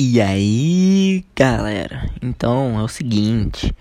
E 0.00 0.20
aí, 0.20 1.24
galera? 1.34 2.08
Então 2.22 2.78
é 2.78 2.82
o 2.84 2.86
seguinte, 2.86 3.74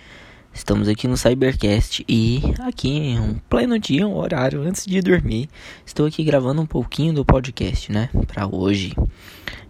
estamos 0.51 0.87
aqui 0.87 1.07
no 1.07 1.15
Cybercast 1.15 2.03
e 2.09 2.41
aqui 2.61 3.15
um 3.21 3.35
pleno 3.47 3.77
dia, 3.77 4.07
um 4.07 4.17
horário 4.17 4.63
antes 4.63 4.83
de 4.87 4.99
dormir, 4.99 5.47
estou 5.85 6.07
aqui 6.07 6.23
gravando 6.23 6.59
um 6.59 6.65
pouquinho 6.65 7.13
do 7.13 7.23
podcast, 7.23 7.91
né, 7.91 8.09
para 8.25 8.47
hoje. 8.47 8.95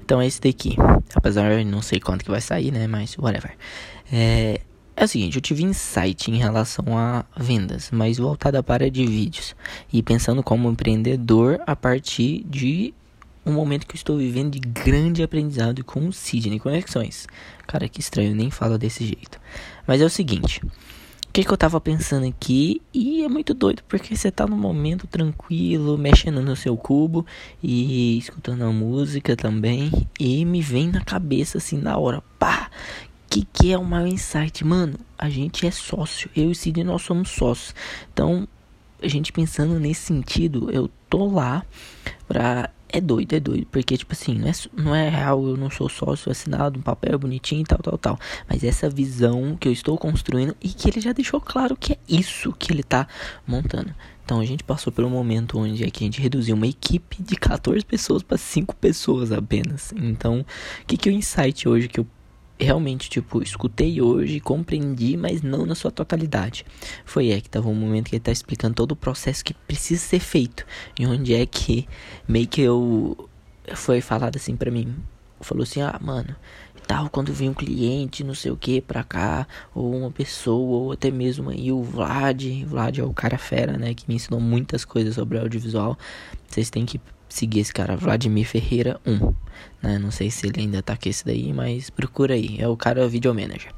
Então 0.01 0.21
é 0.21 0.25
esse 0.25 0.39
daqui. 0.39 0.77
Apesar 1.13 1.53
de 1.53 1.65
não 1.65 1.81
sei 1.81 1.99
quanto 1.99 2.23
que 2.23 2.31
vai 2.31 2.39
sair, 2.39 2.71
né, 2.71 2.87
mas 2.87 3.17
whatever. 3.17 3.51
É, 4.09 4.61
é 4.95 5.03
o 5.03 5.07
seguinte, 5.09 5.35
eu 5.35 5.41
tive 5.41 5.65
insight 5.65 6.31
em 6.31 6.37
relação 6.37 6.97
a 6.97 7.25
vendas, 7.35 7.89
mas 7.91 8.19
voltada 8.19 8.63
para 8.63 8.89
de 8.89 9.05
vídeos 9.05 9.53
e 9.91 10.01
pensando 10.01 10.41
como 10.41 10.69
empreendedor 10.69 11.59
a 11.67 11.75
partir 11.75 12.45
de 12.45 12.93
um 13.47 13.53
momento 13.53 13.87
que 13.87 13.95
eu 13.95 13.97
estou 13.97 14.17
vivendo 14.17 14.51
de 14.51 14.59
grande 14.59 15.23
aprendizado 15.23 15.83
com 15.83 16.07
o 16.07 16.13
Sidney 16.13 16.59
Conexões. 16.59 17.27
Cara, 17.65 17.87
que 17.87 17.99
estranho, 17.99 18.35
nem 18.35 18.51
falo 18.51 18.77
desse 18.77 19.05
jeito. 19.05 19.39
Mas 19.85 20.01
é 20.01 20.05
o 20.05 20.09
seguinte, 20.09 20.61
o 20.63 21.31
que, 21.31 21.43
que 21.43 21.51
eu 21.51 21.57
tava 21.57 21.79
pensando 21.79 22.25
aqui, 22.25 22.81
e 22.93 23.23
é 23.23 23.29
muito 23.29 23.53
doido, 23.53 23.83
porque 23.87 24.15
você 24.15 24.29
tá 24.31 24.45
num 24.45 24.57
momento 24.57 25.07
tranquilo, 25.07 25.97
mexendo 25.97 26.41
no 26.41 26.55
seu 26.55 26.75
cubo 26.75 27.25
e 27.63 28.17
escutando 28.17 28.63
a 28.63 28.71
música 28.71 29.35
também, 29.35 29.91
e 30.19 30.43
me 30.43 30.61
vem 30.61 30.89
na 30.89 31.01
cabeça 31.01 31.57
assim 31.57 31.77
na 31.77 31.97
hora, 31.97 32.23
pá, 32.37 32.69
que 33.29 33.45
que 33.45 33.71
é 33.71 33.77
o 33.77 33.83
maior 33.83 34.07
insight? 34.07 34.65
Mano, 34.65 34.99
a 35.17 35.29
gente 35.29 35.67
é 35.67 35.71
sócio, 35.71 36.29
eu 36.35 36.51
e 36.51 36.55
Sidney 36.55 36.83
nós 36.83 37.01
somos 37.01 37.29
sócios. 37.29 37.75
Então, 38.11 38.47
a 39.01 39.07
gente 39.07 39.31
pensando 39.31 39.79
nesse 39.79 40.01
sentido, 40.01 40.71
eu 40.71 40.89
tô 41.09 41.27
lá 41.27 41.63
pra 42.27 42.69
é 42.89 43.01
doido, 43.01 43.33
é 43.33 43.39
doido. 43.39 43.67
Porque, 43.71 43.97
tipo 43.97 44.13
assim, 44.13 44.35
não 44.35 44.47
é, 44.47 44.51
não 44.73 44.95
é 44.95 45.09
real, 45.09 45.45
eu 45.45 45.57
não 45.57 45.69
sou 45.69 45.89
sócio 45.89 46.31
assinado, 46.31 46.79
um 46.79 46.81
papel 46.81 47.17
bonitinho 47.19 47.61
e 47.61 47.65
tal, 47.65 47.79
tal, 47.79 47.97
tal. 47.97 48.19
Mas 48.49 48.63
essa 48.63 48.89
visão 48.89 49.55
que 49.59 49.67
eu 49.67 49.71
estou 49.71 49.97
construindo 49.97 50.55
e 50.61 50.69
que 50.69 50.89
ele 50.89 51.01
já 51.01 51.11
deixou 51.11 51.41
claro 51.41 51.75
que 51.75 51.93
é 51.93 51.97
isso 52.07 52.53
que 52.53 52.71
ele 52.71 52.83
tá 52.83 53.07
montando. 53.45 53.93
Então 54.23 54.41
a 54.41 54.45
gente 54.45 54.61
passou 54.61 54.91
um 54.99 55.09
momento 55.09 55.57
onde 55.57 55.83
a 55.83 55.87
gente 55.87 56.19
reduziu 56.19 56.53
uma 56.53 56.67
equipe 56.67 57.23
de 57.23 57.37
14 57.37 57.85
pessoas 57.85 58.21
para 58.21 58.37
5 58.37 58.75
pessoas 58.75 59.31
apenas. 59.31 59.93
Então, 59.95 60.41
o 60.81 60.85
que, 60.85 60.97
que 60.97 61.07
é 61.07 61.11
o 61.13 61.15
insight 61.15 61.67
hoje 61.67 61.87
que 61.87 62.01
eu 62.01 62.07
realmente, 62.59 63.09
tipo, 63.09 63.41
escutei 63.41 64.01
hoje, 64.01 64.39
compreendi, 64.39 65.15
mas 65.15 65.41
não 65.41 65.65
na 65.65 65.75
sua 65.75 65.91
totalidade. 65.91 66.65
Foi 67.05 67.29
é 67.29 67.39
que 67.39 67.49
tava 67.49 67.69
um 67.69 67.75
momento 67.75 68.09
que 68.09 68.15
ele 68.15 68.23
tá 68.23 68.31
explicando 68.31 68.75
todo 68.75 68.91
o 68.91 68.95
processo 68.95 69.43
que 69.43 69.53
precisa 69.53 70.01
ser 70.01 70.19
feito. 70.19 70.65
E 70.99 71.05
onde 71.05 71.33
é 71.33 71.45
que 71.45 71.87
meio 72.27 72.47
que 72.47 72.61
eu 72.61 73.29
foi 73.75 74.01
falado 74.01 74.37
assim 74.37 74.55
para 74.55 74.71
mim. 74.71 74.95
Falou 75.41 75.63
assim: 75.63 75.81
"Ah, 75.81 75.99
mano, 76.01 76.35
tal, 76.87 77.09
quando 77.09 77.33
vem 77.33 77.49
um 77.49 77.53
cliente, 77.53 78.23
não 78.23 78.33
sei 78.33 78.49
o 78.49 78.57
que, 78.57 78.81
pra 78.81 79.03
cá, 79.03 79.45
ou 79.75 79.93
uma 79.93 80.09
pessoa, 80.09 80.83
ou 80.83 80.91
até 80.93 81.11
mesmo 81.11 81.49
aí 81.49 81.71
o 81.71 81.83
Vlad, 81.83 82.41
Vlad 82.65 82.97
é 82.99 83.03
o 83.03 83.13
cara 83.13 83.37
fera, 83.37 83.77
né, 83.77 83.93
que 83.93 84.05
me 84.07 84.15
ensinou 84.15 84.39
muitas 84.39 84.85
coisas 84.85 85.15
sobre 85.15 85.37
audiovisual. 85.37 85.97
Vocês 86.47 86.69
têm 86.69 86.85
que 86.85 86.99
seguir 87.29 87.59
esse 87.59 87.73
cara, 87.73 87.95
Vladimir 87.95 88.47
Ferreira 88.47 88.99
1. 89.05 89.33
Né? 89.81 89.99
Não 89.99 90.11
sei 90.11 90.29
se 90.31 90.47
ele 90.47 90.61
ainda 90.61 90.81
tá 90.81 90.95
com 90.95 91.09
esse 91.09 91.25
daí, 91.25 91.51
mas 91.53 91.89
procura 91.89 92.33
aí. 92.33 92.57
É 92.59 92.67
o 92.67 92.77
cara 92.77 93.07
video 93.07 93.33
manager. 93.33 93.71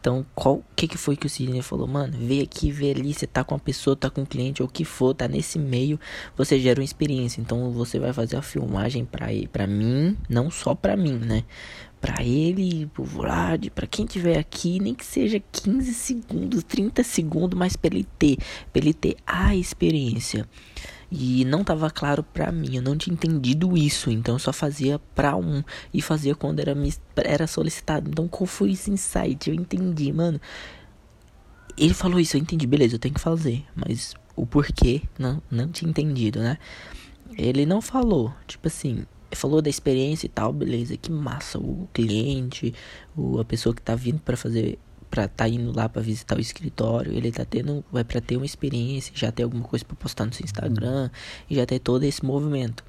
Então, 0.00 0.24
qual 0.34 0.64
que 0.74 0.88
que 0.88 0.96
foi 0.96 1.14
que 1.14 1.26
o 1.26 1.28
Sidney 1.28 1.60
falou? 1.60 1.86
Mano, 1.86 2.16
vê 2.18 2.40
aqui, 2.40 2.72
vê 2.72 2.92
ali, 2.92 3.12
você 3.12 3.26
tá 3.26 3.44
com 3.44 3.54
uma 3.54 3.60
pessoa, 3.60 3.94
tá 3.94 4.08
com 4.08 4.22
um 4.22 4.24
cliente 4.24 4.62
ou 4.62 4.68
o 4.68 4.72
que 4.72 4.82
for, 4.82 5.12
tá 5.12 5.28
nesse 5.28 5.58
meio, 5.58 6.00
você 6.34 6.58
gera 6.58 6.80
uma 6.80 6.84
experiência. 6.84 7.38
Então, 7.38 7.70
você 7.70 7.98
vai 7.98 8.10
fazer 8.10 8.36
a 8.36 8.42
filmagem 8.42 9.04
pra, 9.04 9.30
ele, 9.30 9.46
pra 9.46 9.66
mim, 9.66 10.16
não 10.26 10.50
só 10.50 10.74
pra 10.74 10.96
mim, 10.96 11.18
né? 11.18 11.44
Pra 12.00 12.24
ele, 12.24 12.86
pro 12.86 13.04
Vlad, 13.04 13.68
pra 13.74 13.86
quem 13.86 14.06
tiver 14.06 14.38
aqui, 14.38 14.80
nem 14.80 14.94
que 14.94 15.04
seja 15.04 15.38
15 15.52 15.92
segundos, 15.92 16.64
30 16.64 17.04
segundos, 17.04 17.58
mas 17.58 17.76
pra 17.76 17.94
ele 17.94 18.06
ter, 18.18 18.38
pra 18.72 18.80
ele 18.80 18.94
ter 18.94 19.16
a 19.26 19.54
experiência. 19.54 20.48
E 21.10 21.44
não 21.44 21.64
tava 21.64 21.90
claro 21.90 22.22
pra 22.22 22.52
mim, 22.52 22.76
eu 22.76 22.82
não 22.82 22.96
tinha 22.96 23.12
entendido 23.12 23.76
isso, 23.76 24.10
então 24.10 24.36
eu 24.36 24.38
só 24.38 24.52
fazia 24.52 25.00
pra 25.12 25.36
um 25.36 25.62
e 25.92 26.00
fazia 26.00 26.36
quando 26.36 26.60
era, 26.60 26.74
era 27.16 27.46
solicitado. 27.48 28.08
Então 28.08 28.28
qual 28.28 28.46
foi 28.46 28.72
esse 28.72 28.90
insight? 28.90 29.50
Eu 29.50 29.54
entendi, 29.54 30.12
mano. 30.12 30.40
Ele 31.76 31.94
falou 31.94 32.20
isso, 32.20 32.36
eu 32.36 32.40
entendi, 32.40 32.66
beleza, 32.66 32.94
eu 32.94 32.98
tenho 32.98 33.14
que 33.14 33.20
fazer, 33.20 33.64
mas 33.74 34.14
o 34.36 34.46
porquê 34.46 35.02
não, 35.18 35.42
não 35.50 35.68
tinha 35.68 35.90
entendido, 35.90 36.38
né? 36.40 36.58
Ele 37.36 37.66
não 37.66 37.80
falou, 37.80 38.32
tipo 38.46 38.68
assim, 38.68 39.04
falou 39.32 39.62
da 39.62 39.70
experiência 39.70 40.26
e 40.26 40.28
tal, 40.28 40.52
beleza, 40.52 40.96
que 40.96 41.10
massa, 41.10 41.58
o 41.58 41.88
cliente, 41.92 42.74
o, 43.16 43.40
a 43.40 43.44
pessoa 43.44 43.74
que 43.74 43.82
tá 43.82 43.94
vindo 43.94 44.20
para 44.20 44.36
fazer 44.36 44.78
pra 45.10 45.26
tá 45.26 45.48
indo 45.48 45.74
lá 45.74 45.88
para 45.88 46.00
visitar 46.00 46.36
o 46.38 46.40
escritório, 46.40 47.12
ele 47.12 47.32
tá 47.32 47.44
tendo, 47.44 47.84
vai 47.90 48.04
para 48.04 48.20
ter 48.20 48.36
uma 48.36 48.46
experiência, 48.46 49.12
já 49.14 49.32
ter 49.32 49.42
alguma 49.42 49.64
coisa 49.64 49.84
para 49.84 49.96
postar 49.96 50.24
no 50.24 50.32
seu 50.32 50.44
Instagram 50.44 51.10
e 51.48 51.56
já 51.56 51.66
ter 51.66 51.80
todo 51.80 52.04
esse 52.04 52.24
movimento. 52.24 52.84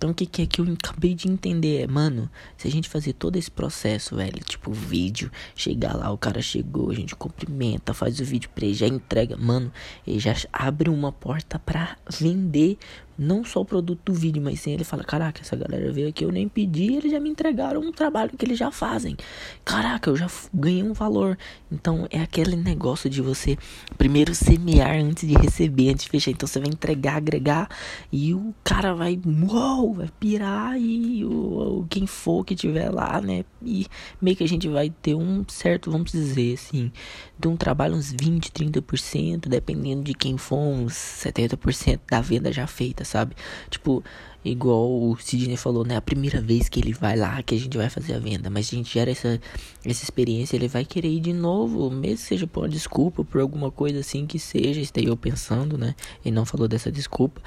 Então 0.00 0.12
o 0.12 0.14
que, 0.14 0.24
que 0.24 0.40
é 0.40 0.46
que 0.46 0.62
eu 0.62 0.72
acabei 0.82 1.14
de 1.14 1.28
entender? 1.28 1.82
É, 1.82 1.86
mano, 1.86 2.30
se 2.56 2.66
a 2.66 2.70
gente 2.70 2.88
fazer 2.88 3.12
todo 3.12 3.36
esse 3.36 3.50
processo, 3.50 4.16
velho, 4.16 4.42
tipo 4.42 4.72
vídeo, 4.72 5.30
chegar 5.54 5.94
lá, 5.94 6.10
o 6.10 6.16
cara 6.16 6.40
chegou, 6.40 6.90
a 6.90 6.94
gente 6.94 7.14
cumprimenta, 7.14 7.92
faz 7.92 8.18
o 8.18 8.24
vídeo 8.24 8.48
pra 8.54 8.64
ele, 8.64 8.72
já 8.72 8.86
entrega, 8.86 9.36
mano, 9.36 9.70
ele 10.06 10.18
já 10.18 10.34
abre 10.50 10.88
uma 10.88 11.12
porta 11.12 11.58
pra 11.58 11.98
vender 12.18 12.78
não 13.20 13.44
só 13.44 13.60
o 13.60 13.64
produto 13.66 14.00
do 14.06 14.14
vídeo, 14.14 14.42
mas 14.42 14.60
sim 14.60 14.72
ele 14.72 14.82
fala: 14.82 15.04
Caraca, 15.04 15.42
essa 15.42 15.54
galera 15.54 15.92
veio 15.92 16.08
aqui, 16.08 16.24
eu 16.24 16.32
nem 16.32 16.48
pedi, 16.48 16.94
eles 16.94 17.12
já 17.12 17.20
me 17.20 17.28
entregaram 17.28 17.82
um 17.82 17.92
trabalho 17.92 18.30
que 18.36 18.46
eles 18.46 18.58
já 18.58 18.70
fazem. 18.70 19.14
Caraca, 19.62 20.08
eu 20.08 20.16
já 20.16 20.26
ganhei 20.54 20.82
um 20.82 20.94
valor. 20.94 21.36
Então 21.70 22.06
é 22.10 22.18
aquele 22.18 22.56
negócio 22.56 23.10
de 23.10 23.20
você 23.20 23.58
primeiro 23.98 24.34
semear 24.34 24.96
antes 24.96 25.28
de 25.28 25.34
receber, 25.34 25.90
antes 25.90 26.04
de 26.04 26.10
fechar. 26.10 26.30
Então 26.30 26.46
você 26.46 26.58
vai 26.58 26.70
entregar, 26.70 27.16
agregar 27.16 27.68
e 28.10 28.32
o 28.32 28.54
cara 28.64 28.94
vai, 28.94 29.20
uou, 29.26 29.92
vai 29.94 30.08
pirar 30.18 30.80
e 30.80 31.22
o, 31.22 31.84
quem 31.90 32.06
for 32.06 32.42
que 32.42 32.54
tiver 32.54 32.88
lá, 32.88 33.20
né? 33.20 33.44
E 33.62 33.86
meio 34.20 34.34
que 34.34 34.44
a 34.44 34.48
gente 34.48 34.66
vai 34.66 34.88
ter 34.88 35.14
um 35.14 35.44
certo, 35.46 35.90
vamos 35.90 36.10
dizer 36.10 36.54
assim, 36.54 36.90
de 37.38 37.48
um 37.48 37.56
trabalho 37.56 37.94
uns 37.94 38.12
20, 38.12 38.50
30%, 38.50 39.46
dependendo 39.46 40.04
de 40.04 40.14
quem 40.14 40.38
for, 40.38 40.56
uns 40.56 40.94
70% 40.94 42.00
da 42.08 42.22
venda 42.22 42.50
já 42.50 42.66
feita 42.66 43.04
sabe? 43.10 43.34
Tipo, 43.68 44.02
igual 44.44 44.88
o 44.88 45.16
Sidney 45.18 45.56
falou, 45.56 45.84
né? 45.84 45.96
A 45.96 46.00
primeira 46.00 46.40
vez 46.40 46.68
que 46.68 46.80
ele 46.80 46.92
vai 46.92 47.16
lá, 47.16 47.42
que 47.42 47.54
a 47.54 47.58
gente 47.58 47.76
vai 47.76 47.90
fazer 47.90 48.14
a 48.14 48.18
venda, 48.18 48.48
mas 48.48 48.68
a 48.68 48.76
gente 48.76 48.92
gera 48.92 49.10
essa, 49.10 49.40
essa 49.84 50.04
experiência, 50.04 50.56
ele 50.56 50.68
vai 50.68 50.84
querer 50.84 51.08
ir 51.08 51.20
de 51.20 51.32
novo, 51.32 51.90
mesmo 51.90 52.16
que 52.16 52.22
seja 52.22 52.46
por 52.46 52.62
uma 52.62 52.68
desculpa, 52.68 53.24
por 53.24 53.40
alguma 53.40 53.70
coisa 53.70 54.00
assim 54.00 54.26
que 54.26 54.38
seja, 54.38 54.80
esteja 54.80 55.08
eu 55.08 55.16
pensando, 55.16 55.76
né? 55.76 55.94
Ele 56.24 56.34
não 56.34 56.44
falou 56.44 56.66
dessa 56.68 56.90
desculpa. 56.90 57.40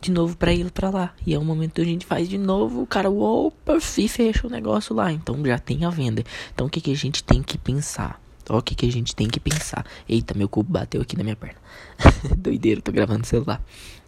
De 0.00 0.10
novo 0.10 0.34
para 0.34 0.50
ir 0.50 0.70
para 0.70 0.88
lá. 0.88 1.14
E 1.26 1.34
é 1.34 1.38
o 1.38 1.44
momento 1.44 1.74
que 1.74 1.82
a 1.82 1.84
gente 1.84 2.06
faz 2.06 2.26
de 2.26 2.38
novo, 2.38 2.80
o 2.80 2.86
cara, 2.86 3.10
opa, 3.10 3.76
e 3.98 4.08
fecha 4.08 4.46
o 4.46 4.50
negócio 4.50 4.94
lá. 4.94 5.12
Então 5.12 5.44
já 5.44 5.58
tem 5.58 5.84
a 5.84 5.90
venda. 5.90 6.24
Então 6.54 6.68
o 6.68 6.70
que, 6.70 6.80
que 6.80 6.90
a 6.90 6.96
gente 6.96 7.22
tem 7.22 7.42
que 7.42 7.58
pensar? 7.58 8.18
O 8.48 8.62
que, 8.62 8.74
que 8.74 8.86
a 8.86 8.90
gente 8.90 9.14
tem 9.14 9.28
que 9.28 9.38
pensar? 9.38 9.84
Eita, 10.08 10.34
meu 10.34 10.48
cubo 10.48 10.72
bateu 10.72 11.02
aqui 11.02 11.16
na 11.16 11.22
minha 11.22 11.36
perna. 11.36 11.58
Doideiro, 12.36 12.80
tô 12.80 12.90
gravando 12.90 13.20
no 13.20 13.24
celular. 13.24 13.62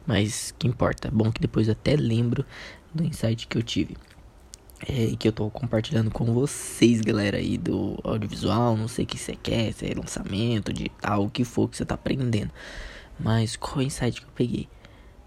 Mas 0.07 0.55
que 0.59 0.67
importa. 0.67 1.11
Bom 1.11 1.31
que 1.31 1.41
depois 1.41 1.69
até 1.69 1.97
lembro 1.97 2.45
do 2.95 3.05
insight 3.05 3.47
que 3.47 3.57
eu 3.57 3.63
tive. 3.63 3.97
É, 4.89 5.15
que 5.17 5.29
eu 5.29 5.33
tô 5.33 5.49
compartilhando 5.49 6.11
com 6.11 6.35
vocês, 6.35 7.01
galera, 7.01 7.37
aí 7.37 7.57
do 7.57 7.99
audiovisual. 8.03 8.77
Não 8.77 8.89
sei 8.89 9.05
o 9.05 9.09
que 9.09 9.19
você 9.19 9.37
quer, 9.37 9.73
se 9.73 9.87
é 9.87 9.95
lançamento, 9.95 10.73
digital, 10.73 11.25
o 11.25 11.31
que 11.31 11.45
for 11.45 11.69
que 11.69 11.77
você 11.77 11.85
tá 11.85 11.95
aprendendo. 11.95 12.51
Mas 13.19 13.57
qual 13.57 13.77
é 13.77 13.79
o 13.79 13.83
insight 13.83 14.21
que 14.21 14.27
eu 14.27 14.33
peguei? 14.35 14.69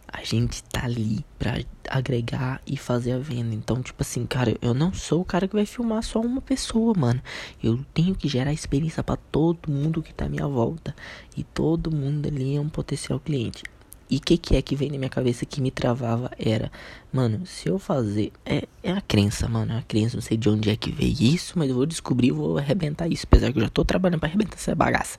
A 0.07 0.23
gente 0.23 0.63
tá 0.63 0.85
ali 0.85 1.25
pra 1.37 1.59
agregar 1.89 2.61
e 2.65 2.77
fazer 2.77 3.13
a 3.13 3.17
venda. 3.17 3.53
Então, 3.53 3.81
tipo 3.81 4.01
assim, 4.01 4.25
cara, 4.25 4.55
eu 4.61 4.73
não 4.73 4.93
sou 4.93 5.21
o 5.21 5.25
cara 5.25 5.47
que 5.47 5.55
vai 5.55 5.65
filmar 5.65 6.03
só 6.03 6.21
uma 6.21 6.41
pessoa, 6.41 6.93
mano. 6.95 7.21
Eu 7.61 7.83
tenho 7.93 8.15
que 8.15 8.29
gerar 8.29 8.53
experiência 8.53 9.03
para 9.03 9.17
todo 9.17 9.69
mundo 9.69 10.01
que 10.01 10.13
tá 10.13 10.25
à 10.25 10.29
minha 10.29 10.47
volta. 10.47 10.95
E 11.35 11.43
todo 11.43 11.91
mundo 11.91 12.27
ali 12.27 12.55
é 12.55 12.61
um 12.61 12.69
potencial 12.69 13.19
cliente. 13.19 13.63
E 14.09 14.17
o 14.17 14.21
que, 14.21 14.37
que 14.37 14.55
é 14.55 14.61
que 14.61 14.75
vem 14.75 14.91
na 14.91 14.97
minha 14.97 15.09
cabeça 15.09 15.45
que 15.45 15.59
me 15.59 15.71
travava 15.71 16.29
era, 16.37 16.71
mano, 17.11 17.45
se 17.45 17.67
eu 17.67 17.79
fazer. 17.79 18.31
É, 18.45 18.67
é 18.83 18.91
a 18.91 19.01
crença, 19.01 19.47
mano. 19.47 19.73
É 19.73 19.79
a 19.79 19.81
crença, 19.81 20.15
não 20.15 20.21
sei 20.21 20.37
de 20.37 20.47
onde 20.47 20.69
é 20.69 20.75
que 20.75 20.91
veio 20.91 21.15
isso, 21.19 21.57
mas 21.57 21.69
eu 21.69 21.75
vou 21.75 21.85
descobrir 21.85 22.31
vou 22.31 22.57
arrebentar 22.57 23.07
isso. 23.11 23.25
Apesar 23.25 23.51
que 23.51 23.57
eu 23.57 23.63
já 23.63 23.69
tô 23.69 23.83
trabalhando 23.83 24.19
pra 24.19 24.29
arrebentar 24.29 24.55
essa 24.55 24.75
bagaça. 24.75 25.17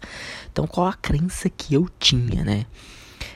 Então, 0.53 0.67
qual 0.67 0.87
a 0.87 0.94
crença 0.94 1.50
que 1.50 1.75
eu 1.75 1.88
tinha, 1.99 2.44
né? 2.44 2.67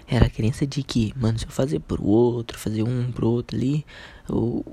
Era 0.06 0.26
a 0.26 0.30
crença 0.30 0.66
de 0.66 0.82
que, 0.82 1.12
mano, 1.16 1.38
se 1.38 1.46
eu 1.46 1.50
fazer 1.50 1.80
pro 1.80 2.04
outro, 2.04 2.58
fazer 2.58 2.82
um 2.82 3.10
pro 3.10 3.28
outro 3.28 3.56
ali, 3.56 3.84
o, 4.28 4.64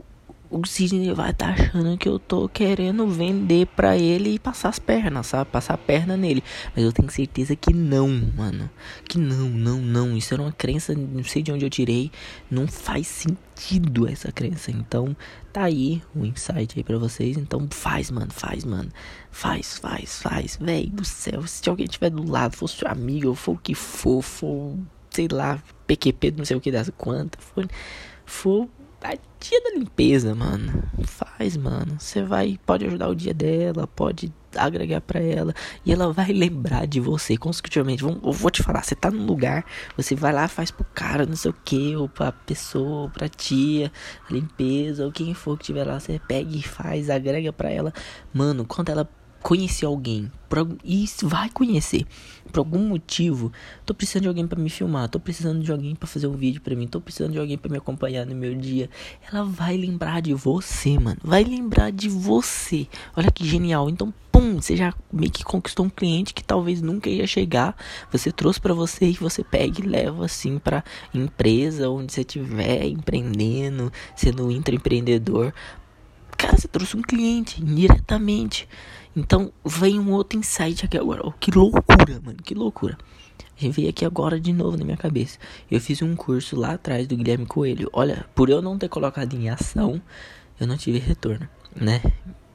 o 0.49 0.65
Sidney 0.65 1.13
vai 1.13 1.31
estar 1.31 1.55
tá 1.55 1.63
achando 1.63 1.97
que 1.97 2.07
eu 2.07 2.17
tô 2.17 2.47
querendo 2.47 3.07
vender 3.07 3.67
pra 3.67 3.97
ele 3.97 4.35
e 4.35 4.39
passar 4.39 4.69
as 4.69 4.79
pernas, 4.79 5.27
sabe? 5.27 5.49
Passar 5.51 5.73
a 5.73 5.77
perna 5.77 6.15
nele. 6.15 6.43
Mas 6.75 6.83
eu 6.83 6.91
tenho 6.91 7.09
certeza 7.09 7.55
que 7.55 7.73
não, 7.73 8.07
mano. 8.35 8.69
Que 9.07 9.17
não, 9.17 9.49
não, 9.49 9.81
não. 9.81 10.17
Isso 10.17 10.33
era 10.33 10.41
uma 10.41 10.51
crença, 10.51 10.93
não 10.93 11.23
sei 11.23 11.41
de 11.43 11.51
onde 11.51 11.65
eu 11.65 11.69
tirei. 11.69 12.11
Não 12.49 12.67
faz 12.67 13.07
sentido 13.07 14.07
essa 14.07 14.31
crença. 14.31 14.71
Então, 14.71 15.15
tá 15.51 15.63
aí 15.63 16.01
o 16.15 16.25
insight 16.25 16.73
aí 16.77 16.83
pra 16.83 16.97
vocês. 16.97 17.37
Então, 17.37 17.67
faz, 17.69 18.09
mano, 18.09 18.31
faz, 18.31 18.63
mano. 18.63 18.89
Faz, 19.31 19.77
faz, 19.77 20.21
faz. 20.21 20.57
Véi 20.61 20.87
do 20.87 21.03
céu, 21.03 21.45
se 21.45 21.69
alguém 21.69 21.87
tiver 21.87 22.09
do 22.09 22.29
lado, 22.29 22.55
for 22.55 22.67
seu 22.67 22.87
amigo, 22.87 23.35
for 23.35 23.55
o 23.55 23.57
que 23.57 23.75
for, 23.75 24.21
for, 24.21 24.75
sei 25.09 25.27
lá, 25.29 25.61
PQP, 25.85 26.33
não 26.37 26.45
sei 26.45 26.55
o 26.55 26.61
que 26.61 26.71
das 26.71 26.89
quantas, 26.97 27.43
for, 27.43 27.67
for 28.25 28.69
a 29.13 29.17
dia 29.39 29.61
da 29.63 29.71
limpeza, 29.71 30.35
mano. 30.35 30.83
Faz, 31.03 31.55
mano. 31.55 31.97
Você 31.99 32.21
vai, 32.23 32.59
pode 32.65 32.85
ajudar 32.85 33.07
o 33.07 33.15
dia 33.15 33.33
dela, 33.33 33.87
pode 33.87 34.33
agregar 34.55 35.01
para 35.01 35.19
ela 35.19 35.53
e 35.85 35.91
ela 35.91 36.11
vai 36.11 36.31
lembrar 36.31 36.87
de 36.87 36.99
você 36.99 37.37
consecutivamente. 37.37 38.03
eu 38.03 38.31
vou 38.31 38.49
te 38.49 38.63
falar, 38.63 38.83
você 38.83 38.95
tá 38.95 39.11
num 39.11 39.25
lugar, 39.25 39.65
você 39.95 40.15
vai 40.15 40.33
lá, 40.33 40.47
faz 40.47 40.71
pro 40.71 40.85
cara, 40.93 41.25
não 41.25 41.35
sei 41.35 41.51
o 41.51 41.55
que, 41.65 41.95
ou 41.95 42.09
pra 42.09 42.31
pessoa, 42.31 43.03
ou 43.03 43.09
pra 43.09 43.29
tia, 43.29 43.91
limpeza, 44.29 45.05
ou 45.05 45.11
quem 45.11 45.33
for 45.33 45.57
que 45.57 45.65
tiver 45.65 45.83
lá, 45.83 45.99
você 45.99 46.19
pega 46.27 46.55
e 46.55 46.61
faz, 46.61 47.09
agrega 47.09 47.53
para 47.53 47.69
ela. 47.69 47.93
Mano, 48.33 48.65
quando 48.65 48.89
ela 48.89 49.07
conhecer 49.41 49.85
alguém 49.85 50.31
e 50.83 51.05
vai 51.23 51.49
conhecer 51.49 52.05
por 52.51 52.59
algum 52.59 52.79
motivo 52.79 53.51
tô 53.85 53.93
precisando 53.93 54.23
de 54.23 54.27
alguém 54.29 54.47
para 54.47 54.59
me 54.59 54.69
filmar 54.69 55.09
tô 55.09 55.19
precisando 55.19 55.61
de 55.61 55.71
alguém 55.71 55.93
para 55.93 56.07
fazer 56.07 56.27
um 56.27 56.33
vídeo 56.33 56.61
para 56.61 56.73
mim 56.73 56.87
tô 56.87 57.01
precisando 57.01 57.33
de 57.33 57.39
alguém 57.39 57.57
para 57.57 57.69
me 57.69 57.77
acompanhar 57.77 58.25
no 58.25 58.35
meu 58.35 58.55
dia. 58.55 58.89
Ela 59.31 59.43
vai 59.43 59.77
lembrar 59.77 60.21
de 60.21 60.33
você 60.33 60.97
mano. 60.97 61.17
Vai 61.23 61.43
lembrar 61.43 61.91
de 61.91 62.09
você. 62.09 62.87
Olha 63.15 63.31
que 63.31 63.45
genial. 63.45 63.89
Então 63.89 64.13
pum 64.31 64.61
você 64.61 64.75
já 64.75 64.93
meio 65.11 65.31
que 65.31 65.43
conquistou 65.43 65.85
um 65.85 65.89
cliente 65.89 66.33
que 66.33 66.43
talvez 66.43 66.81
nunca 66.81 67.09
ia 67.09 67.25
chegar. 67.25 67.75
Você 68.11 68.31
trouxe 68.31 68.59
para 68.59 68.73
você 68.73 69.05
e 69.05 69.13
você 69.13 69.43
pega 69.43 69.81
e 69.81 69.87
leva 69.87 70.25
assim 70.25 70.59
para 70.59 70.83
empresa 71.13 71.89
onde 71.89 72.13
você 72.13 72.21
estiver 72.21 72.85
empreendendo 72.85 73.91
sendo 74.15 74.51
intraempreendedor. 74.51 75.53
Cara 76.37 76.55
você 76.55 76.67
trouxe 76.67 76.95
um 76.95 77.01
cliente 77.01 77.61
indiretamente 77.61 78.67
então 79.17 79.51
vem 79.65 79.99
um 79.99 80.11
outro 80.11 80.37
insight 80.37 80.85
aqui 80.85 80.95
agora. 80.95 81.21
Oh, 81.25 81.31
que 81.31 81.49
loucura, 81.49 82.21
mano, 82.23 82.37
que 82.43 82.53
loucura. 82.53 82.95
A 83.57 83.59
gente 83.59 83.73
veio 83.75 83.89
aqui 83.89 84.05
agora 84.05 84.39
de 84.39 84.53
novo 84.53 84.77
na 84.77 84.85
minha 84.85 84.95
cabeça. 84.95 85.39
Eu 85.69 85.81
fiz 85.81 86.03
um 86.03 86.15
curso 86.15 86.55
lá 86.55 86.73
atrás 86.73 87.07
do 87.07 87.17
Guilherme 87.17 87.47
Coelho. 87.47 87.89
Olha, 87.91 88.27
por 88.35 88.47
eu 88.47 88.61
não 88.61 88.77
ter 88.77 88.87
colocado 88.87 89.33
em 89.33 89.49
ação, 89.49 89.99
eu 90.59 90.67
não 90.67 90.77
tive 90.77 90.99
retorno, 90.99 91.49
né? 91.75 91.99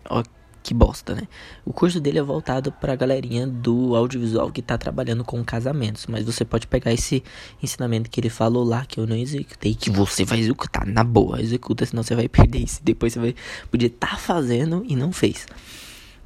Ó, 0.09 0.23
que 0.63 0.73
bosta, 0.73 1.17
né? 1.17 1.23
O 1.65 1.73
curso 1.73 2.01
dele 2.01 2.21
é 2.21 2.23
voltado 2.23 2.71
pra 2.71 2.95
galerinha 2.95 3.45
do 3.45 3.97
audiovisual 3.97 4.53
que 4.53 4.63
tá 4.63 4.79
trabalhando 4.79 5.25
com 5.25 5.45
casamentos. 5.45 6.07
Mas 6.07 6.25
você 6.25 6.45
pode 6.45 6.69
pegar 6.69 6.93
esse 6.93 7.25
ensinamento 7.61 8.09
que 8.09 8.21
ele 8.21 8.31
falou 8.31 8.63
lá, 8.63 8.87
que 8.87 9.01
eu 9.01 9.07
não 9.09 9.17
executei, 9.17 9.75
que 9.75 9.91
você 9.91 10.25
vai 10.25 10.39
executar 10.39 10.87
na 10.87 11.03
boa. 11.03 11.43
Executa, 11.43 11.85
senão 11.85 12.05
você 12.05 12.15
vai 12.15 12.29
perder 12.29 12.61
isso. 12.61 12.81
Depois 12.85 13.15
você 13.15 13.19
vai 13.19 13.35
poder 13.69 13.89
tá 13.89 14.17
fazendo 14.17 14.85
e 14.87 14.95
não 14.95 15.11
fez 15.11 15.49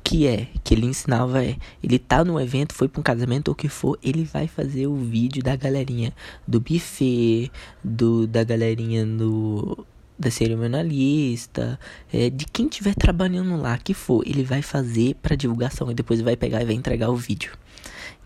que 0.07 0.25
é 0.25 0.47
que 0.63 0.73
ele 0.73 0.87
ensinava 0.87 1.45
é 1.45 1.57
ele 1.83 1.99
tá 1.99 2.25
no 2.25 2.41
evento 2.41 2.73
foi 2.73 2.87
para 2.87 3.01
um 3.01 3.03
casamento 3.03 3.49
ou 3.49 3.55
o 3.55 3.57
que 3.57 3.69
for 3.69 3.99
ele 4.01 4.23
vai 4.23 4.47
fazer 4.47 4.87
o 4.87 4.95
vídeo 4.95 5.43
da 5.43 5.57
galerinha 5.57 6.15
do 6.47 6.61
buffet 6.61 7.51
do 7.83 8.25
da 8.25 8.45
galerinha 8.45 9.05
do 9.05 9.85
da 10.17 10.31
cerimonialista 10.31 11.77
é, 12.13 12.31
de 12.31 12.45
quem 12.45 12.69
tiver 12.69 12.95
trabalhando 12.95 13.61
lá 13.61 13.77
que 13.79 13.95
for 13.95 14.23
ele 14.25 14.45
vai 14.45 14.63
fazer 14.63 15.17
para 15.17 15.35
divulgação 15.35 15.91
e 15.91 15.95
depois 15.95 16.21
vai 16.21 16.37
pegar 16.37 16.63
e 16.63 16.65
vai 16.65 16.75
entregar 16.75 17.11
o 17.11 17.17
vídeo 17.17 17.51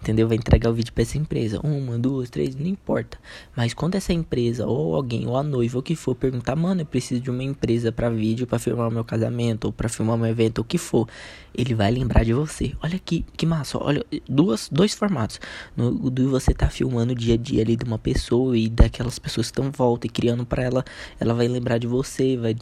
entendeu? 0.00 0.26
Vai 0.26 0.36
entregar 0.36 0.70
o 0.70 0.74
vídeo 0.74 0.92
para 0.92 1.02
essa 1.02 1.18
empresa, 1.18 1.60
uma, 1.62 1.98
duas, 1.98 2.30
três, 2.30 2.54
não 2.56 2.66
importa. 2.66 3.18
Mas 3.54 3.74
quando 3.74 3.94
essa 3.94 4.12
empresa 4.12 4.66
ou 4.66 4.94
alguém 4.94 5.26
ou 5.26 5.36
a 5.36 5.42
noiva 5.42 5.76
ou 5.76 5.80
o 5.80 5.82
que 5.82 5.94
for 5.94 6.14
perguntar, 6.14 6.56
mano, 6.56 6.80
eu 6.80 6.86
preciso 6.86 7.20
de 7.20 7.30
uma 7.30 7.42
empresa 7.42 7.92
para 7.92 8.08
vídeo 8.08 8.46
para 8.46 8.58
filmar 8.58 8.90
meu 8.90 9.04
casamento 9.04 9.66
ou 9.66 9.72
para 9.72 9.88
filmar 9.88 10.16
meu 10.16 10.26
evento 10.26 10.58
ou 10.58 10.64
o 10.64 10.66
que 10.66 10.78
for, 10.78 11.08
ele 11.54 11.74
vai 11.74 11.90
lembrar 11.90 12.24
de 12.24 12.32
você. 12.32 12.72
Olha 12.82 12.98
que 12.98 13.24
que 13.36 13.46
massa, 13.46 13.78
olha 13.78 14.04
duas 14.28 14.68
dois 14.70 14.94
formatos. 14.94 15.40
No 15.76 16.10
do 16.10 16.30
você 16.30 16.54
tá 16.54 16.68
filmando 16.68 17.12
o 17.12 17.14
dia 17.14 17.34
a 17.34 17.36
dia 17.36 17.62
ali 17.62 17.76
de 17.76 17.84
uma 17.84 17.98
pessoa 17.98 18.56
e 18.56 18.68
daquelas 18.68 19.18
pessoas 19.18 19.50
que 19.50 19.60
estão 19.60 19.70
volta 19.70 20.06
e 20.06 20.10
criando 20.10 20.46
para 20.46 20.62
ela, 20.62 20.84
ela 21.18 21.34
vai 21.34 21.48
lembrar 21.48 21.78
de 21.78 21.86
você, 21.86 22.36
vai 22.36 22.56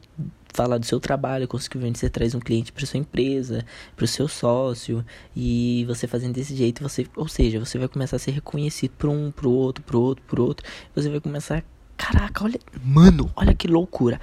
falar 0.53 0.79
do 0.79 0.87
seu 0.87 0.99
trabalho, 0.99 1.47
consequentemente 1.47 1.99
você 1.99 2.09
traz 2.09 2.35
um 2.35 2.41
cliente 2.41 2.73
para 2.73 2.85
sua 2.87 2.99
empresa, 2.99 3.65
para 3.97 4.05
o 4.05 4.09
seu 4.09 4.29
sócio, 4.29 5.05
e 5.37 5.85
você 5.87 6.07
fazendo 6.07 6.35
desse 6.35 6.55
jeito, 6.57 6.83
você, 6.83 7.07
ou 7.17 7.29
seja, 7.29 7.59
você 7.59 7.79
vai 7.79 7.89
começar 7.89 8.17
a 8.17 8.19
ser 8.19 8.33
reconhecido 8.33 8.93
por 8.99 9.11
um, 9.11 9.31
pro 9.31 9.51
outro, 9.51 9.83
pro 9.85 10.01
outro, 10.01 10.25
pro 10.27 10.45
outro, 10.45 10.67
você 10.95 11.09
vai 11.09 11.21
começar 11.21 11.65
Caraca, 11.97 12.45
olha, 12.45 12.61
mano, 12.81 13.29
olha 13.35 13.53
que 13.53 13.67
loucura. 13.67 14.21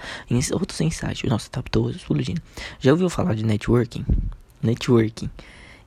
Outros 0.53 0.79
insights, 0.79 1.29
nossa, 1.29 1.49
tá 1.49 1.61
todo 1.61 1.91
explodindo. 1.91 2.41
Já 2.79 2.93
ouviu 2.93 3.09
falar 3.09 3.35
de 3.35 3.43
networking? 3.43 4.05
Networking 4.63 5.29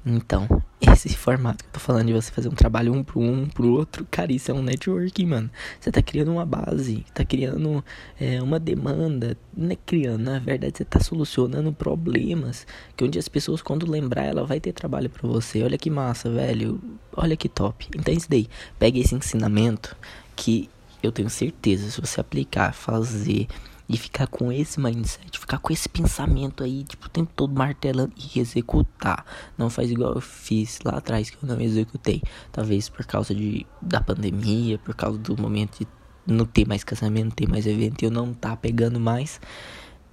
então, 0.06 0.48
esse 0.92 1.16
formato 1.16 1.64
que 1.64 1.70
eu 1.70 1.74
tô 1.74 1.80
falando 1.80 2.06
de 2.06 2.12
você 2.12 2.30
fazer 2.30 2.48
um 2.48 2.54
trabalho 2.54 2.92
um 2.92 3.02
pro 3.02 3.20
um, 3.20 3.46
pro 3.46 3.72
outro, 3.72 4.06
cara, 4.10 4.32
isso 4.32 4.50
é 4.50 4.54
um 4.54 4.62
networking, 4.62 5.26
mano. 5.26 5.50
Você 5.80 5.90
tá 5.90 6.02
criando 6.02 6.32
uma 6.32 6.44
base, 6.44 7.04
tá 7.14 7.24
criando 7.24 7.84
é, 8.20 8.42
uma 8.42 8.58
demanda, 8.58 9.36
não 9.56 9.70
é 9.70 9.76
criando, 9.76 10.22
na 10.22 10.38
verdade 10.38 10.78
você 10.78 10.84
tá 10.84 11.00
solucionando 11.00 11.72
problemas 11.72 12.66
que 12.96 13.04
onde 13.04 13.18
as 13.18 13.28
pessoas, 13.28 13.62
quando 13.62 13.90
lembrar, 13.90 14.24
ela 14.24 14.44
vai 14.44 14.60
ter 14.60 14.72
trabalho 14.72 15.10
para 15.10 15.28
você. 15.28 15.62
Olha 15.62 15.78
que 15.78 15.90
massa, 15.90 16.30
velho. 16.30 16.80
Olha 17.16 17.36
que 17.36 17.48
top. 17.48 17.88
Então, 17.96 18.14
isso 18.14 18.28
daí, 18.28 18.48
pega 18.78 18.98
esse 18.98 19.14
ensinamento 19.14 19.96
que 20.36 20.68
eu 21.02 21.12
tenho 21.12 21.30
certeza, 21.30 21.90
se 21.90 22.00
você 22.00 22.20
aplicar, 22.20 22.72
fazer 22.72 23.46
e 23.88 23.96
ficar 23.96 24.26
com 24.26 24.52
esse 24.52 24.78
mindset, 24.78 25.38
ficar 25.38 25.58
com 25.58 25.72
esse 25.72 25.88
pensamento 25.88 26.62
aí, 26.62 26.84
tipo, 26.84 27.06
o 27.06 27.08
tempo 27.08 27.32
todo 27.34 27.54
martelando 27.54 28.12
e 28.16 28.38
executar. 28.38 29.24
Não 29.56 29.70
faz 29.70 29.90
igual 29.90 30.14
eu 30.14 30.20
fiz 30.20 30.78
lá 30.84 30.98
atrás, 30.98 31.30
que 31.30 31.42
eu 31.42 31.48
não 31.48 31.60
executei. 31.60 32.22
Talvez 32.52 32.88
por 32.88 33.06
causa 33.06 33.34
de, 33.34 33.66
da 33.80 34.00
pandemia, 34.00 34.78
por 34.78 34.94
causa 34.94 35.18
do 35.18 35.40
momento 35.40 35.78
de 35.78 35.88
não 36.26 36.44
ter 36.44 36.68
mais 36.68 36.84
casamento, 36.84 37.24
não 37.24 37.30
ter 37.30 37.48
mais 37.48 37.66
evento, 37.66 38.02
eu 38.02 38.10
não 38.10 38.34
tá 38.34 38.54
pegando 38.56 39.00
mais. 39.00 39.40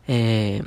É, 0.07 0.63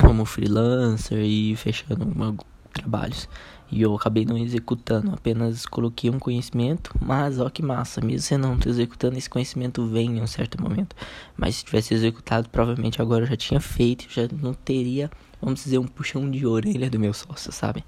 como 0.00 0.24
freelancer 0.24 1.18
e 1.18 1.54
fechando 1.54 2.04
uma, 2.04 2.34
trabalhos. 2.72 3.28
E 3.72 3.80
eu 3.80 3.94
acabei 3.94 4.26
não 4.26 4.36
executando, 4.36 5.12
apenas 5.14 5.64
coloquei 5.64 6.10
um 6.10 6.18
conhecimento, 6.18 6.94
mas 7.00 7.40
ó 7.40 7.48
que 7.48 7.62
massa, 7.62 8.02
mesmo 8.02 8.20
você 8.20 8.36
não 8.36 8.58
executando, 8.66 9.16
esse 9.16 9.30
conhecimento 9.30 9.86
vem 9.86 10.18
em 10.18 10.20
um 10.20 10.26
certo 10.26 10.62
momento. 10.62 10.94
Mas 11.34 11.56
se 11.56 11.64
tivesse 11.64 11.94
executado, 11.94 12.50
provavelmente 12.50 13.00
agora 13.00 13.24
eu 13.24 13.28
já 13.28 13.36
tinha 13.36 13.60
feito, 13.60 14.04
já 14.10 14.28
não 14.42 14.52
teria, 14.52 15.10
vamos 15.40 15.64
dizer, 15.64 15.78
um 15.78 15.86
puxão 15.86 16.30
de 16.30 16.46
orelha 16.46 16.90
do 16.90 17.00
meu 17.00 17.14
sócio, 17.14 17.50
sabe? 17.50 17.82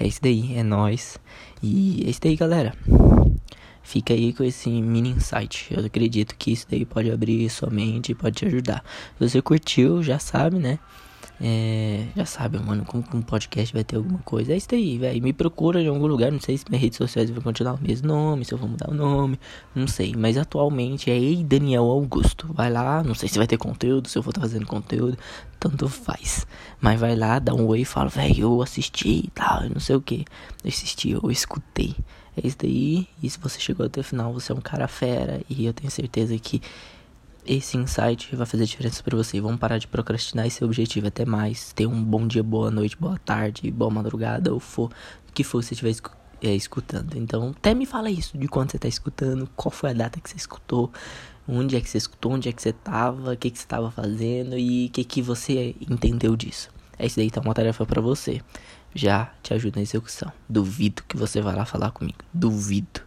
É 0.00 0.06
isso 0.06 0.22
daí, 0.22 0.56
é 0.56 0.62
nós. 0.62 1.18
E 1.62 2.02
é 2.06 2.08
isso 2.08 2.20
daí, 2.22 2.34
galera. 2.34 2.74
Fica 3.82 4.14
aí 4.14 4.32
com 4.32 4.42
esse 4.42 4.70
mini 4.70 5.10
insight. 5.10 5.68
Eu 5.70 5.84
acredito 5.84 6.34
que 6.34 6.50
isso 6.50 6.66
daí 6.70 6.86
pode 6.86 7.10
abrir 7.10 7.48
sua 7.50 7.68
mente 7.68 8.14
pode 8.14 8.36
te 8.36 8.46
ajudar. 8.46 8.82
Se 9.18 9.28
você 9.28 9.42
curtiu, 9.42 10.02
já 10.02 10.18
sabe, 10.18 10.58
né? 10.58 10.78
É, 11.38 12.06
já 12.16 12.24
sabe, 12.24 12.58
mano, 12.58 12.84
como 12.84 13.04
um 13.12 13.20
podcast 13.20 13.72
vai 13.74 13.84
ter 13.84 13.96
alguma 13.96 14.18
coisa. 14.20 14.52
É 14.52 14.56
isso 14.56 14.68
aí, 14.72 14.98
velho. 14.98 15.22
Me 15.22 15.32
procura 15.32 15.80
em 15.80 15.88
algum 15.88 16.06
lugar. 16.06 16.32
Não 16.32 16.40
sei 16.40 16.56
se 16.56 16.64
minhas 16.68 16.82
redes 16.82 16.96
sociais 16.96 17.30
vão 17.30 17.42
continuar 17.42 17.74
o 17.74 17.80
mesmo 17.80 18.08
nome, 18.08 18.44
se 18.44 18.52
eu 18.54 18.58
vou 18.58 18.68
mudar 18.68 18.90
o 18.90 18.94
nome. 18.94 19.38
Não 19.74 19.86
sei. 19.86 20.14
Mas 20.16 20.38
atualmente 20.38 21.10
é 21.10 21.16
Ei 21.16 21.44
Daniel 21.44 21.84
Augusto. 21.84 22.50
Vai 22.52 22.70
lá, 22.70 23.02
não 23.02 23.14
sei 23.14 23.28
se 23.28 23.38
vai 23.38 23.46
ter 23.46 23.58
conteúdo, 23.58 24.08
se 24.08 24.16
eu 24.16 24.22
vou 24.22 24.30
estar 24.30 24.40
fazendo 24.40 24.66
conteúdo. 24.66 25.18
Tanto 25.60 25.88
faz. 25.88 26.46
Mas 26.80 26.98
vai 26.98 27.14
lá, 27.14 27.38
dá 27.38 27.54
um 27.54 27.66
oi 27.66 27.80
e 27.80 27.84
fala, 27.84 28.08
velho, 28.08 28.40
eu 28.40 28.62
assisti 28.62 29.24
e 29.24 29.30
tal, 29.34 29.68
não 29.68 29.80
sei 29.80 29.96
o 29.96 30.00
que. 30.00 30.24
Eu 30.64 30.68
assisti, 30.68 31.10
eu 31.10 31.30
escutei. 31.30 31.94
É 32.36 32.46
isso 32.46 32.56
daí. 32.60 33.08
E 33.22 33.28
se 33.30 33.38
você 33.38 33.58
chegou 33.58 33.86
até 33.86 34.00
o 34.00 34.04
final, 34.04 34.32
você 34.32 34.52
é 34.52 34.54
um 34.54 34.60
cara 34.60 34.86
fera. 34.86 35.40
E 35.48 35.66
eu 35.66 35.72
tenho 35.72 35.90
certeza 35.90 36.36
que 36.38 36.60
esse 37.46 37.76
insight 37.76 38.34
vai 38.34 38.46
fazer 38.46 38.64
diferença 38.64 39.02
para 39.02 39.16
você. 39.16 39.40
Vamos 39.40 39.58
parar 39.58 39.78
de 39.78 39.86
procrastinar 39.86 40.46
esse 40.46 40.64
objetivo. 40.64 41.06
Até 41.06 41.24
mais. 41.24 41.72
Tenha 41.72 41.88
um 41.88 42.02
bom 42.02 42.26
dia, 42.26 42.42
boa 42.42 42.70
noite, 42.70 42.96
boa 42.96 43.18
tarde, 43.18 43.70
boa 43.70 43.90
madrugada, 43.90 44.52
ou 44.52 44.60
for 44.60 44.90
o 45.28 45.32
que 45.32 45.44
for 45.44 45.62
você 45.62 45.74
estiver 45.74 45.94
é, 46.42 46.54
escutando. 46.54 47.16
Então, 47.16 47.54
até 47.56 47.74
me 47.74 47.86
fala 47.86 48.10
isso, 48.10 48.36
de 48.36 48.48
quando 48.48 48.70
você 48.70 48.76
está 48.76 48.88
escutando, 48.88 49.48
qual 49.56 49.70
foi 49.70 49.90
a 49.90 49.92
data 49.92 50.20
que 50.20 50.28
você 50.28 50.36
escutou, 50.36 50.90
onde 51.48 51.76
é 51.76 51.80
que 51.80 51.88
você 51.88 51.98
escutou, 51.98 52.32
onde 52.32 52.48
é 52.48 52.52
que 52.52 52.60
você 52.60 52.70
estava, 52.70 53.32
o 53.32 53.36
que, 53.36 53.50
que 53.50 53.58
você 53.58 53.64
estava 53.64 53.90
fazendo 53.90 54.58
e 54.58 54.86
o 54.86 54.90
que, 54.90 55.04
que 55.04 55.22
você 55.22 55.74
entendeu 55.80 56.36
disso. 56.36 56.70
É 56.98 57.06
isso 57.06 57.16
daí, 57.16 57.26
então, 57.26 57.42
uma 57.42 57.54
tarefa 57.54 57.84
para 57.86 58.00
você. 58.00 58.40
Já 58.94 59.30
te 59.42 59.52
ajuda 59.52 59.76
na 59.76 59.82
execução. 59.82 60.32
Duvido 60.48 61.02
que 61.06 61.16
você 61.16 61.40
vá 61.42 61.52
lá 61.52 61.66
falar 61.66 61.90
comigo. 61.90 62.18
Duvido. 62.32 63.02